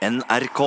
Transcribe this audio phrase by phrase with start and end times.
[0.00, 0.60] NRK.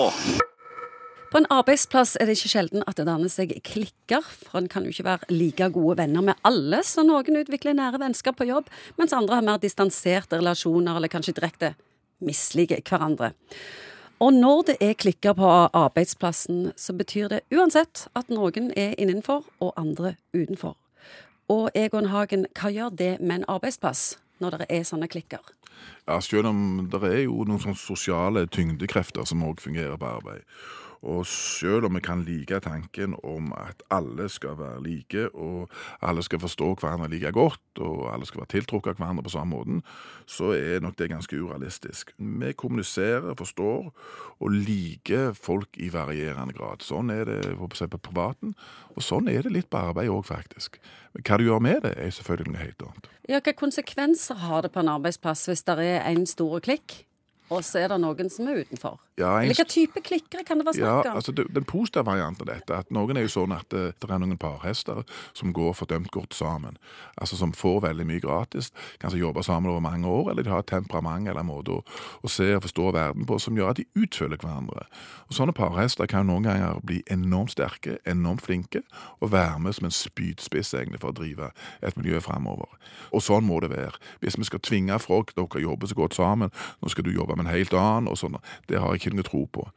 [1.31, 4.86] På en arbeidsplass er det ikke sjelden at det danner seg klikker, for en kan
[4.86, 8.70] jo ikke være like gode venner med alle, så noen utvikler nære vennskap på jobb,
[9.02, 11.72] mens andre har mer distanserte relasjoner eller kanskje direkte
[12.22, 13.32] misliker hverandre.
[14.22, 19.50] Og når det er klikker på arbeidsplassen, så betyr det uansett at noen er innenfor
[19.57, 20.77] og andre utenfor.
[21.50, 24.11] Og Egon Hagen, hva gjør det med en arbeidsplass
[24.41, 25.43] når det er sånne klikker?
[26.07, 30.43] Ja, Selv om det er jo noen sånne sosiale tyngdekrefter som òg fungerer på arbeid.
[31.03, 35.70] Og selv om vi kan like tanken om at alle skal være like, og
[36.02, 39.57] alle skal forstå hverandre like godt, og alle skal være tiltrukket av hverandre på samme
[39.57, 39.84] måten,
[40.26, 42.16] så er nok det ganske urealistisk.
[42.17, 43.91] Vi kommuniserer, forstår
[44.39, 46.85] og liker folk i varierende grad.
[46.85, 48.55] Sånn er det på, privaten,
[48.95, 50.79] og sånn er det litt på arbeid òg, faktisk.
[51.20, 53.09] Hva du gjør med det, er selvfølgelig noe helt annet.
[53.27, 57.04] Ja, Hvilke konsekvenser har det på en arbeidsplass hvis det er en stor klikk?
[57.53, 58.99] Og så er det noen som er utenfor.
[59.20, 59.52] Ja, en...
[59.52, 61.09] Hvilke type klikkere kan det være snakk om?
[61.12, 63.84] Ja, altså det, Den positive varianten av dette at noen er jo sånn at det,
[64.02, 65.04] det er noen parhester
[65.38, 66.80] som går fordømt godt sammen.
[67.22, 70.64] Altså Som får veldig mye gratis, kanskje jobber sammen over mange år, eller de har
[70.64, 71.84] et temperament eller en måte å,
[72.26, 74.88] å se og forstå verden på som gjør at de utfølger hverandre.
[75.30, 78.84] Og Sånne parhester kan noen ganger bli enormt sterke, enormt flinke,
[79.22, 81.52] og være med som en spydspiss egentlig for å drive
[81.86, 82.70] et miljø framover.
[83.14, 83.98] Og sånn må det være.
[84.22, 87.43] Hvis vi skal tvinge folk dere jobber så godt sammen, nå skal du jobbe med
[87.44, 89.68] en helt annen, og sånn, det har jeg ikke noe tro på.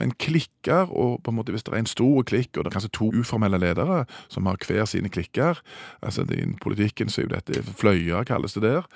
[0.00, 2.76] Men klikker, og på en måte hvis det er en stor klikk, og det er
[2.78, 5.60] kanskje to uformelle ledere som har hver sine klikker
[6.00, 8.86] altså I politikken så er jo dette fløyer, kalles det der.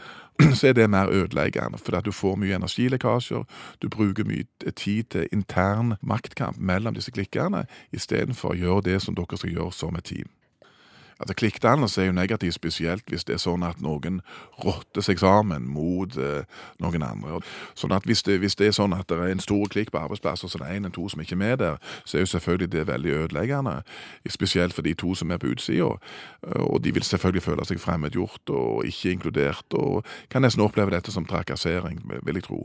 [0.58, 3.44] Så er det mer ødeleggende, for du får mye energilekkasjer.
[3.82, 9.14] Du bruker mye tid til intern maktkamp mellom disse klikkerne, istedenfor å gjøre det som
[9.14, 10.26] dere skal gjøre som et team.
[11.20, 14.20] Altså, Klikkdannelse er jo negativt, spesielt hvis det er sånn at noen
[14.64, 16.42] rotter seg sammen mot eh,
[16.82, 17.40] noen andre.
[17.78, 20.02] Sånn at hvis det, hvis det, er sånn at det er en stor klikk på
[20.02, 22.32] arbeidsplasser, så det er en eller to som ikke er med der, så er jo
[22.34, 23.76] selvfølgelig det veldig ødeleggende.
[24.28, 25.94] Spesielt for de to som er på utsida.
[26.64, 31.12] Og de vil selvfølgelig føle seg fremmedgjort og ikke inkludert, og kan nesten oppleve dette
[31.14, 32.60] som trakassering, vil jeg tro.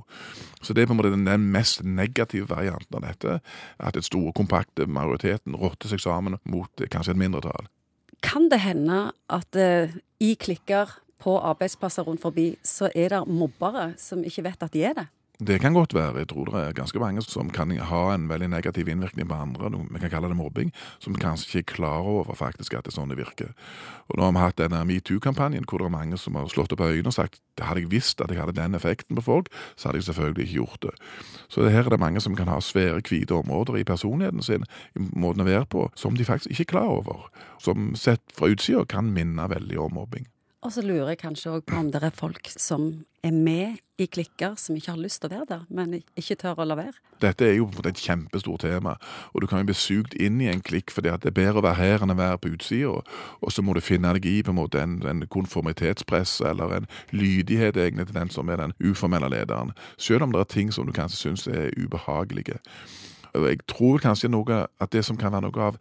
[0.61, 3.39] Så det er på en måte den mest negative varianten av dette,
[3.79, 7.67] at et store, kompakte majoriteten rotter seg sammen mot eh, kanskje et mindretall.
[8.23, 13.93] Kan det hende at uh, i klikker på arbeidsplasser rundt forbi, så er det mobbere
[13.99, 15.07] som ikke vet at de er det?
[15.39, 16.17] Det kan godt være.
[16.17, 19.69] Jeg tror det er ganske mange som kan ha en veldig negativ innvirkning på andre.
[19.71, 20.73] Vi kan kalle det mobbing.
[20.99, 23.53] Som kanskje ikke er klar over faktisk at det er sånn det virker.
[24.09, 26.83] Og Nå har vi hatt denne metoo-kampanjen hvor det er mange som har slått opp
[26.83, 30.01] øynene og sagt hadde jeg visst at jeg hadde den effekten på folk, så hadde
[30.01, 30.91] jeg selvfølgelig ikke gjort det.
[31.47, 35.05] Så her er det mange som kan ha svære, hvite områder i personligheten sin, i
[35.15, 37.29] måten å være på, som de faktisk ikke er klar over.
[37.63, 40.27] Som sett fra utsida kan minne veldig om mobbing.
[40.59, 42.89] Og så lurer jeg kanskje òg på om det er folk som
[43.23, 46.59] er med i klikker, som ikke har lyst til å være der, men ikke tør
[46.59, 46.99] å la være.
[47.23, 48.97] Dette er jo på en måte et kjempestort tema,
[49.31, 51.61] og du kan jo bli sugd inn i en klikk fordi at det er bedre
[51.61, 52.99] å være her enn å være på utsida,
[53.39, 56.89] og så må du finne deg i på en måte en, en konformitetspress eller en
[57.15, 60.87] lydighet egentlig til den som er den uformelle lederen, selv om det er ting som
[60.87, 62.59] du kanskje syns er ubehagelige.
[63.35, 65.79] Jeg tror kanskje noe at det som kan være noe av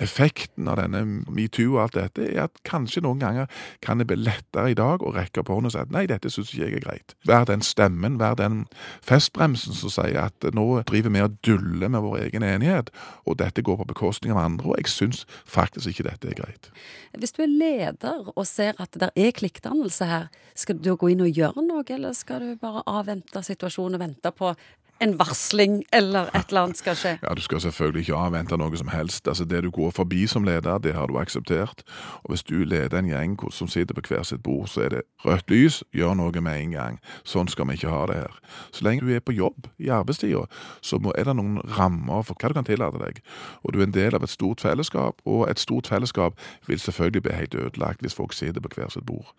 [0.00, 3.50] effekten av denne metoo og alt dette, er at kanskje noen ganger
[3.84, 6.30] kan det bli lettere i dag å rekke opp hånden og si at nei, dette
[6.32, 7.16] syns ikke jeg er greit.
[7.28, 8.64] Vær den stemmen, vær den
[9.04, 12.92] festbremsen som sier at nå driver vi og duller med vår egen enighet,
[13.28, 16.70] og dette går på bekostning av andre, og jeg syns faktisk ikke dette er greit.
[17.18, 21.24] Hvis du er leder og ser at det er klikkdannelse her, skal du gå inn
[21.24, 24.54] og gjøre noe, eller skal du bare avvente situasjonen og vente på
[25.00, 27.18] en varsling eller et eller annet skal skje?
[27.22, 29.28] Ja, Du skal selvfølgelig ikke avvente noe som helst.
[29.28, 31.82] Altså Det du går forbi som leder, det har du akseptert.
[32.24, 35.02] Og hvis du leder en gjeng som sitter på hver sitt bord, så er det
[35.24, 37.00] rødt lys, gjør noe med en gang.
[37.24, 38.38] Sånn skal vi ikke ha det her.
[38.72, 40.46] Så lenge du er på jobb i arbeidstida,
[40.82, 43.22] så er det noen rammer for hva du kan tillate deg.
[43.64, 47.22] Og du er en del av et stort fellesskap, og et stort fellesskap vil selvfølgelig
[47.22, 49.34] bli helt ødelagt hvis folk sitter på hver sitt bord.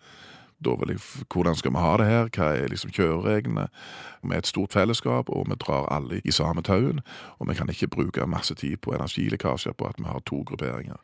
[0.64, 1.00] Da vil jeg,
[1.32, 2.28] Hvordan skal vi ha det her?
[2.34, 3.66] Hva er liksom kjørereglene?
[4.22, 7.00] Vi er et stort fellesskap, og vi drar alle i samme tauen.
[7.38, 10.96] Og vi kan ikke bruke masse tid på energilekkasjer på at vi har to grupperinger.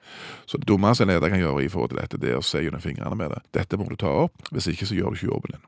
[0.47, 2.63] Så det dummeste en leder kan gjøre i forhold til dette, det er å se
[2.63, 3.43] gjennom fingrene med det.
[3.55, 5.67] Dette må du ta opp, hvis ikke så gjør du ikke jobben din.